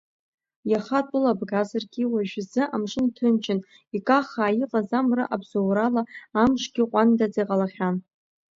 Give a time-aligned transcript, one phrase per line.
[0.71, 3.59] Иаха атәыла бгазаргьы уажәазы амшын ҭынчын
[3.97, 6.01] икаххаа иҟаз амра абзоурала
[6.41, 7.95] амшгьы ҟәандаӡа иҟалахьан.